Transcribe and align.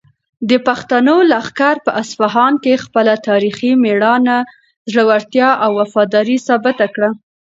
د 0.49 0.51
پښتنو 0.67 1.15
لښکر 1.31 1.75
په 1.85 1.91
اصفهان 2.01 2.53
کې 2.63 2.81
خپله 2.85 3.13
تاریخي 3.27 3.71
مېړانه، 3.83 4.37
زړورتیا 4.91 5.49
او 5.63 5.71
وفاداري 5.79 6.37
ثابته 6.47 6.85
کړه. 6.95 7.09